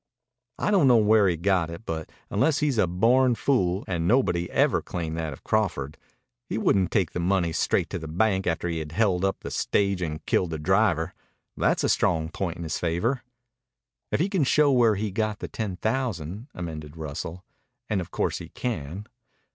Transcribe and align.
"I 0.57 0.71
don't 0.71 0.87
know 0.87 0.97
where 0.97 1.27
he 1.27 1.37
got 1.37 1.69
it, 1.69 1.85
but 1.85 2.11
unless 2.31 2.57
he's 2.57 2.79
a 2.79 2.87
born 2.87 3.35
fool 3.35 3.83
and 3.87 4.07
nobody 4.07 4.49
ever 4.49 4.81
claimed 4.81 5.15
that 5.17 5.31
of 5.31 5.43
Crawford 5.43 5.95
he 6.49 6.57
wouldn't 6.57 6.89
take 6.89 7.11
the 7.11 7.19
money 7.19 7.53
straight 7.53 7.87
to 7.91 7.99
the 7.99 8.07
bank 8.07 8.47
after 8.47 8.67
he 8.67 8.79
had 8.79 8.93
held 8.93 9.23
up 9.23 9.41
the 9.41 9.51
stage 9.51 10.01
and 10.01 10.25
killed 10.25 10.49
the 10.49 10.57
driver. 10.57 11.13
That's 11.55 11.83
a 11.83 11.87
strong 11.89 12.29
point 12.29 12.57
in 12.57 12.63
his 12.63 12.79
favor." 12.79 13.21
"If 14.11 14.19
he 14.19 14.27
can 14.27 14.43
show 14.43 14.71
where 14.71 14.95
he 14.95 15.11
got 15.11 15.37
the 15.37 15.47
ten 15.47 15.75
thousand," 15.75 16.47
amended 16.55 16.97
Russell. 16.97 17.45
"And 17.87 18.01
of 18.01 18.09
course 18.09 18.39
he 18.39 18.49
can." 18.49 19.05